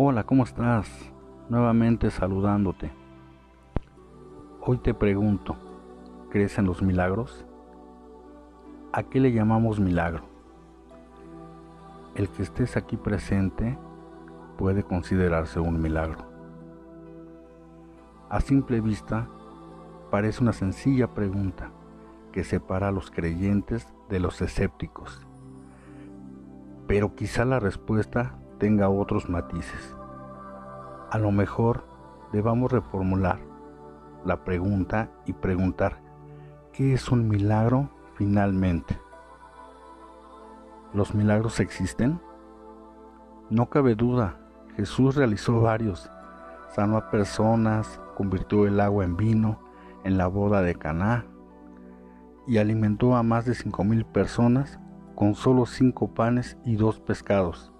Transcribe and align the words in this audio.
Hola, 0.00 0.22
¿cómo 0.22 0.44
estás? 0.44 0.88
Nuevamente 1.48 2.08
saludándote. 2.12 2.92
Hoy 4.60 4.78
te 4.78 4.94
pregunto, 4.94 5.56
¿crees 6.30 6.56
en 6.56 6.66
los 6.66 6.82
milagros? 6.82 7.44
¿A 8.92 9.02
qué 9.02 9.18
le 9.18 9.32
llamamos 9.32 9.80
milagro? 9.80 10.22
El 12.14 12.28
que 12.28 12.44
estés 12.44 12.76
aquí 12.76 12.96
presente 12.96 13.76
puede 14.56 14.84
considerarse 14.84 15.58
un 15.58 15.82
milagro. 15.82 16.24
A 18.28 18.40
simple 18.40 18.80
vista, 18.80 19.26
parece 20.12 20.44
una 20.44 20.52
sencilla 20.52 21.08
pregunta 21.08 21.72
que 22.30 22.44
separa 22.44 22.86
a 22.86 22.92
los 22.92 23.10
creyentes 23.10 23.92
de 24.08 24.20
los 24.20 24.40
escépticos. 24.42 25.26
Pero 26.86 27.16
quizá 27.16 27.44
la 27.44 27.58
respuesta 27.58 28.38
tenga 28.58 28.88
otros 28.88 29.28
matices. 29.28 29.94
A 31.10 31.18
lo 31.18 31.30
mejor 31.30 31.84
debamos 32.32 32.70
reformular 32.70 33.38
la 34.24 34.44
pregunta 34.44 35.10
y 35.24 35.32
preguntar, 35.32 36.00
¿qué 36.72 36.92
es 36.92 37.10
un 37.10 37.28
milagro 37.28 37.88
finalmente? 38.14 38.98
¿Los 40.92 41.14
milagros 41.14 41.60
existen? 41.60 42.20
No 43.50 43.70
cabe 43.70 43.94
duda, 43.94 44.36
Jesús 44.76 45.14
realizó 45.14 45.60
varios. 45.60 46.10
Sanó 46.74 46.98
a 46.98 47.10
personas, 47.10 48.00
convirtió 48.14 48.66
el 48.66 48.80
agua 48.80 49.04
en 49.04 49.16
vino 49.16 49.58
en 50.04 50.18
la 50.18 50.26
boda 50.26 50.62
de 50.62 50.74
Caná 50.74 51.24
y 52.46 52.58
alimentó 52.58 53.16
a 53.16 53.22
más 53.22 53.44
de 53.44 53.54
cinco 53.54 53.84
mil 53.84 54.04
personas 54.04 54.78
con 55.14 55.34
solo 55.34 55.66
cinco 55.66 56.14
panes 56.14 56.56
y 56.64 56.76
dos 56.76 57.00
pescados. 57.00 57.72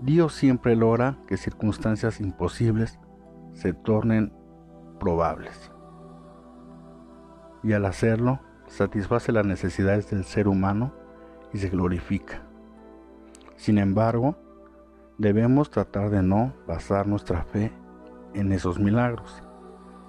Dios 0.00 0.32
siempre 0.34 0.76
logra 0.76 1.18
que 1.26 1.36
circunstancias 1.36 2.20
imposibles 2.20 3.00
se 3.52 3.72
tornen 3.72 4.32
probables. 5.00 5.72
Y 7.64 7.72
al 7.72 7.84
hacerlo, 7.84 8.38
satisface 8.68 9.32
las 9.32 9.44
necesidades 9.44 10.08
del 10.10 10.24
ser 10.24 10.46
humano 10.46 10.92
y 11.52 11.58
se 11.58 11.68
glorifica. 11.68 12.42
Sin 13.56 13.78
embargo, 13.78 14.36
debemos 15.18 15.68
tratar 15.70 16.10
de 16.10 16.22
no 16.22 16.54
basar 16.68 17.08
nuestra 17.08 17.42
fe 17.42 17.72
en 18.34 18.52
esos 18.52 18.78
milagros. 18.78 19.42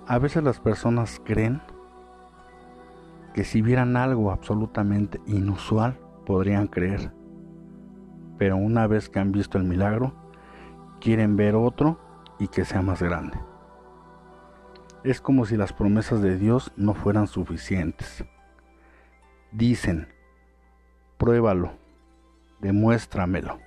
A 0.05 0.19
veces 0.19 0.43
las 0.43 0.59
personas 0.59 1.19
creen 1.25 1.61
que 3.33 3.43
si 3.43 3.63
vieran 3.63 3.97
algo 3.97 4.31
absolutamente 4.31 5.19
inusual 5.25 5.97
podrían 6.27 6.67
creer 6.67 7.11
pero 8.39 8.55
una 8.55 8.87
vez 8.87 9.09
que 9.09 9.19
han 9.19 9.33
visto 9.33 9.57
el 9.57 9.65
milagro, 9.65 10.13
quieren 11.01 11.35
ver 11.35 11.55
otro 11.55 11.99
y 12.39 12.47
que 12.47 12.63
sea 12.63 12.81
más 12.81 13.03
grande. 13.03 13.37
Es 15.03 15.19
como 15.19 15.45
si 15.45 15.57
las 15.57 15.73
promesas 15.73 16.21
de 16.21 16.37
Dios 16.37 16.71
no 16.77 16.93
fueran 16.93 17.27
suficientes. 17.27 18.23
Dicen, 19.51 20.07
pruébalo, 21.17 21.73
demuéstramelo. 22.61 23.59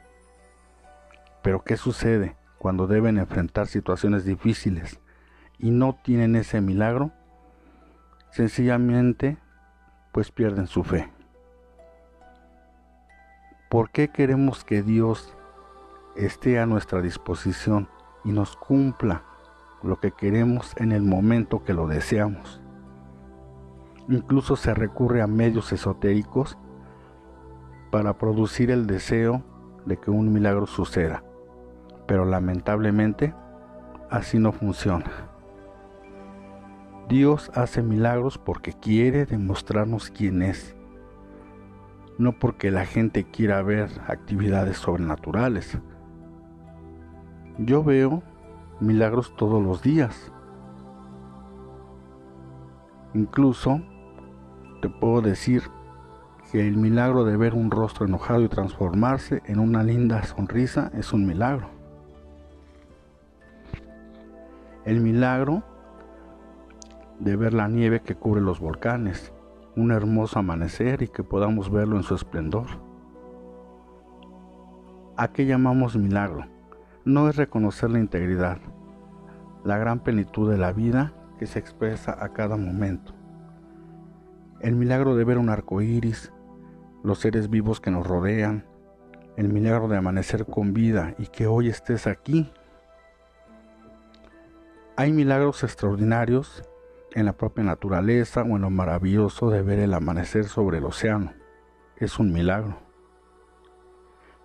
Pero 1.43 1.63
¿qué 1.65 1.77
sucede 1.77 2.37
cuando 2.59 2.87
deben 2.87 3.19
enfrentar 3.19 3.67
situaciones 3.67 4.25
difíciles 4.25 5.01
y 5.59 5.71
no 5.71 5.99
tienen 6.03 6.35
ese 6.35 6.63
milagro? 6.63 7.13
Sencillamente, 8.31 9.37
pues 10.13 10.31
pierden 10.31 10.67
su 10.67 10.83
fe. 10.83 11.13
¿Por 13.73 13.89
qué 13.89 14.09
queremos 14.09 14.65
que 14.65 14.83
Dios 14.83 15.35
esté 16.15 16.59
a 16.59 16.67
nuestra 16.67 17.01
disposición 17.01 17.89
y 18.23 18.31
nos 18.31 18.55
cumpla 18.55 19.23
lo 19.83 19.99
que 19.99 20.11
queremos 20.13 20.75
en 20.77 20.93
el 20.93 21.01
momento 21.01 21.65
que 21.65 21.73
lo 21.73 21.87
deseamos? 21.87 22.61
Incluso 24.11 24.57
se 24.57 24.75
recurre 24.75 25.23
a 25.23 25.27
medios 25.27 25.73
esotéricos 25.73 26.59
para 27.91 28.19
producir 28.19 28.71
el 28.71 28.87
deseo 28.87 29.43
de 29.87 29.97
que 29.97 30.11
un 30.11 30.35
milagro 30.35 30.67
suceda, 30.67 31.25
pero 32.07 32.27
lamentablemente 32.27 33.35
así 34.11 34.39
no 34.39 34.53
funciona. 34.53 35.31
Dios 37.09 37.51
hace 37.55 37.83
milagros 37.83 38.37
porque 38.37 38.75
quiere 38.75 39.25
demostrarnos 39.25 40.11
quién 40.11 40.43
es 40.43 40.77
no 42.19 42.33
porque 42.33 42.71
la 42.71 42.85
gente 42.85 43.25
quiera 43.25 43.63
ver 43.63 43.91
actividades 44.07 44.77
sobrenaturales. 44.77 45.79
Yo 47.59 47.83
veo 47.83 48.23
milagros 48.81 49.35
todos 49.37 49.63
los 49.63 49.83
días. 49.83 50.33
Incluso 53.15 53.81
te 54.81 54.89
puedo 54.89 55.21
decir 55.21 55.63
que 56.51 56.67
el 56.67 56.77
milagro 56.77 57.25
de 57.25 57.37
ver 57.37 57.55
un 57.55 57.71
rostro 57.71 58.07
enojado 58.07 58.43
y 58.43 58.49
transformarse 58.49 59.43
en 59.47 59.59
una 59.59 59.83
linda 59.83 60.23
sonrisa 60.23 60.91
es 60.95 61.13
un 61.13 61.27
milagro. 61.27 61.69
El 64.85 65.01
milagro 65.01 65.63
de 67.21 67.37
ver 67.37 67.55
la 67.55 67.69
nieve 67.69 68.01
que 68.01 68.17
cubre 68.17 68.41
los 68.41 68.59
volcanes 68.59 69.33
un 69.77 69.91
hermoso 69.91 70.39
amanecer 70.39 71.03
y 71.03 71.09
que 71.09 71.25
podamos 71.25 71.71
verlo 71.71 71.97
en 71.97 72.03
su 72.03 72.15
esplendor. 72.15 72.67
¿A 75.17 75.33
qué 75.33 75.47
llamamos 75.47 75.97
milagro? 75.97 76.47
No 77.05 77.29
es 77.29 77.37
reconocer 77.37 77.91
la 77.91 77.99
integridad, 77.99 78.59
la 79.65 79.79
gran 79.79 80.01
plenitud 80.01 80.51
de 80.51 80.59
la 80.59 80.73
vida 80.73 81.15
que 81.39 81.47
se 81.47 81.59
expresa 81.59 82.17
a 82.19 82.33
cada 82.33 82.57
momento. 82.57 83.15
El 84.61 84.77
milagro 84.77 85.17
de 85.17 85.25
ver 85.25 85.39
un 85.39 85.49
arco 85.49 85.81
iris, 85.81 86.33
los 87.03 87.19
seres 87.19 87.51
vivos 87.51 87.81
que 87.81 87.91
nos 87.91 88.07
rodean, 88.07 88.65
el 89.37 89.49
milagro 89.49 89.89
de 89.89 89.97
amanecer 89.97 90.47
con 90.47 90.73
vida 90.73 91.15
y 91.19 91.27
que 91.27 91.47
hoy 91.47 91.69
estés 91.69 92.07
aquí. 92.07 92.53
Hay 94.97 95.13
milagros 95.13 95.65
extraordinarios 95.65 96.63
en 97.15 97.27
la 97.27 97.33
propia 97.35 97.65
naturaleza 97.65 98.43
o 98.43 98.57
en 98.57 98.63
lo 98.63 98.71
maravilloso 98.71 99.51
de 99.51 99.63
ver 99.63 99.79
el 99.79 99.95
amanecer 99.95 100.45
sobre 100.45 100.79
el 100.79 100.85
océano. 100.85 101.33
Es 101.97 102.19
un 102.19 102.33
milagro. 102.33 102.79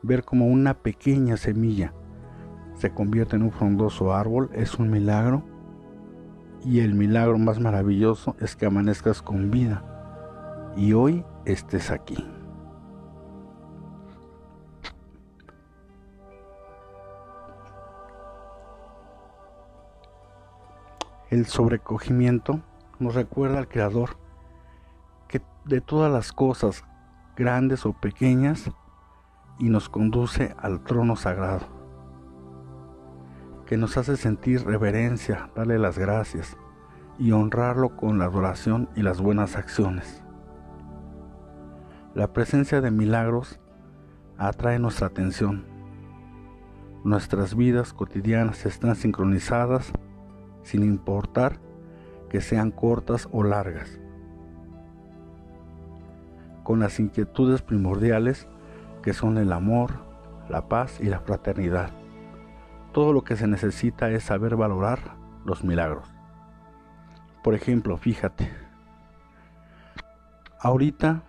Ver 0.01 0.23
como 0.23 0.47
una 0.47 0.75
pequeña 0.75 1.38
semilla 1.38 1.94
se 2.75 2.91
convierte 2.94 3.35
en 3.35 3.41
un 3.41 3.51
frondoso 3.51 4.13
árbol 4.13 4.50
es 4.53 4.75
un 4.75 4.89
milagro. 4.89 5.44
Y 6.63 6.81
el 6.81 6.94
milagro 6.94 7.38
más 7.38 7.59
maravilloso 7.59 8.35
es 8.39 8.56
que 8.56 8.66
amanezcas 8.66 9.22
con 9.22 9.51
vida 9.51 9.83
y 10.75 10.94
hoy 10.94 11.25
estés 11.45 11.91
aquí. 11.91 12.37
El 21.29 21.45
sobrecogimiento 21.45 22.61
nos 22.99 23.13
recuerda 23.13 23.59
al 23.59 23.67
Creador 23.67 24.17
que 25.27 25.41
de 25.65 25.81
todas 25.81 26.09
las 26.09 26.31
cosas, 26.31 26.85
grandes 27.35 27.85
o 27.85 27.91
pequeñas, 27.91 28.71
y 29.59 29.69
nos 29.69 29.89
conduce 29.89 30.55
al 30.57 30.85
trono 30.85 31.17
sagrado, 31.17 31.65
que 33.65 33.75
nos 33.75 33.97
hace 33.97 34.15
sentir 34.15 34.65
reverencia, 34.65 35.49
darle 35.53 35.79
las 35.79 35.97
gracias 35.97 36.55
y 37.19 37.33
honrarlo 37.33 37.97
con 37.97 38.19
la 38.19 38.25
adoración 38.25 38.88
y 38.95 39.01
las 39.01 39.19
buenas 39.19 39.57
acciones. 39.57 40.23
La 42.13 42.31
presencia 42.31 42.79
de 42.79 42.91
milagros 42.91 43.59
atrae 44.38 44.80
nuestra 44.80 45.07
atención. 45.07 45.65
Nuestras 47.03 47.53
vidas 47.56 47.91
cotidianas 47.91 48.65
están 48.65 48.95
sincronizadas 48.95 49.91
sin 50.68 50.84
importar 50.84 51.60
que 52.30 52.42
sean 52.42 52.72
cortas 52.72 53.30
o 53.31 53.42
largas, 53.42 54.02
con 56.64 56.81
las 56.81 57.00
inquietudes 57.00 57.62
primordiales 57.62 58.50
que 59.02 59.14
son 59.14 59.38
el 59.38 59.54
amor, 59.54 59.92
la 60.50 60.68
paz 60.68 61.00
y 61.00 61.06
la 61.06 61.22
fraternidad. 61.22 61.92
Todo 62.92 63.14
lo 63.14 63.24
que 63.24 63.38
se 63.38 63.48
necesita 63.48 64.10
es 64.10 64.24
saber 64.25 64.58
valorar 64.58 65.16
los 65.46 65.64
milagros. 65.64 66.14
Por 67.46 67.56
ejemplo, 67.56 67.96
fíjate, 67.96 68.52
ahorita, 70.60 71.24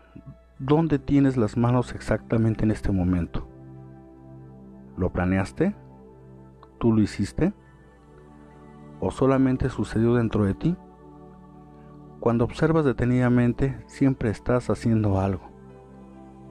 ¿dónde 0.59 0.99
tienes 0.99 1.37
las 1.37 1.57
manos 1.57 1.95
exactamente 1.95 2.65
en 2.65 2.73
este 2.73 2.91
momento? 2.91 3.47
¿Lo 4.97 5.11
planeaste? 5.13 5.77
¿Tú 6.81 6.93
lo 6.93 7.01
hiciste? 7.01 7.53
O 9.01 9.11
solamente 9.11 9.69
sucedió 9.71 10.15
dentro 10.15 10.45
de 10.45 10.55
ti? 10.55 10.77
Cuando 12.21 12.45
observas 12.45 12.85
detenidamente, 12.85 13.83
siempre 13.87 14.31
estás 14.31 14.71
haciendo 14.71 15.21
algo. 15.21 15.49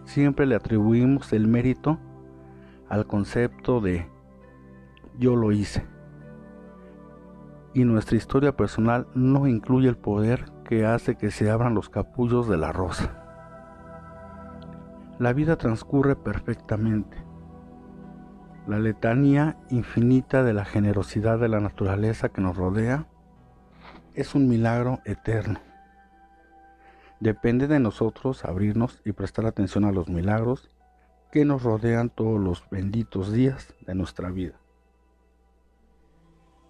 Siempre 0.06 0.46
le 0.46 0.56
atribuimos 0.56 1.34
el 1.34 1.48
mérito 1.48 2.00
al 2.90 3.06
concepto 3.06 3.82
de 3.82 4.10
yo 5.20 5.36
lo 5.36 5.52
hice. 5.52 5.86
Y 7.74 7.84
nuestra 7.84 8.16
historia 8.16 8.56
personal 8.56 9.08
no 9.14 9.48
incluye 9.48 9.90
el 9.90 9.98
poder 9.98 10.52
que 10.64 10.86
hace 10.86 11.16
que 11.16 11.32
se 11.32 11.50
abran 11.50 11.76
los 11.76 11.90
capullos 11.90 12.48
de 12.48 12.58
la 12.58 12.72
rosa. 12.72 13.24
La 15.20 15.34
vida 15.34 15.58
transcurre 15.58 16.16
perfectamente. 16.16 17.27
La 18.68 18.80
letanía 18.80 19.56
infinita 19.70 20.44
de 20.44 20.54
la 20.54 20.66
generosidad 20.66 21.40
de 21.40 21.48
la 21.48 21.62
naturaleza 21.62 22.28
que 22.28 22.42
nos 22.42 22.58
rodea 22.58 23.08
es 24.14 24.36
un 24.36 24.50
milagro 24.50 25.00
eterno. 25.06 25.62
Depende 27.22 27.68
de 27.68 27.80
nosotros 27.80 28.44
abrirnos 28.44 29.02
y 29.06 29.14
prestar 29.14 29.46
atención 29.46 29.86
a 29.86 29.94
los 29.94 30.10
milagros 30.10 30.70
que 31.32 31.46
nos 31.46 31.64
rodean 31.64 32.10
todos 32.10 32.42
los 32.42 32.70
benditos 32.70 33.32
días 33.32 33.74
de 33.86 33.96
nuestra 33.96 34.32
vida. 34.32 34.60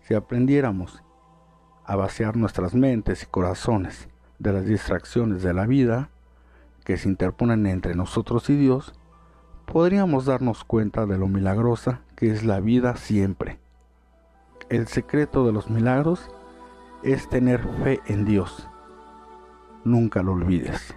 Si 0.01 0.13
aprendiéramos 0.13 1.01
a 1.83 1.95
vaciar 1.95 2.37
nuestras 2.37 2.75
mentes 2.75 3.23
y 3.23 3.25
corazones 3.25 4.07
de 4.37 4.53
las 4.53 4.65
distracciones 4.65 5.41
de 5.41 5.53
la 5.55 5.65
vida 5.65 6.11
que 6.85 6.97
se 6.97 7.09
interponen 7.09 7.65
entre 7.65 7.95
nosotros 7.95 8.51
y 8.51 8.55
Dios, 8.55 8.93
podríamos 9.67 10.25
darnos 10.25 10.63
cuenta 10.63 11.05
de 11.05 11.17
lo 11.17 11.27
milagrosa 11.27 11.99
que 12.15 12.31
es 12.31 12.43
la 12.43 12.61
vida 12.61 12.95
siempre. 12.95 13.59
El 14.69 14.87
secreto 14.87 15.45
de 15.45 15.51
los 15.51 15.69
milagros 15.69 16.31
es 17.03 17.29
tener 17.29 17.61
fe 17.83 17.99
en 18.07 18.25
Dios. 18.25 18.67
Nunca 19.83 20.23
lo 20.23 20.31
olvides. 20.31 20.95